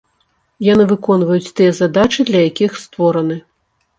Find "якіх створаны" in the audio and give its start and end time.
2.49-3.37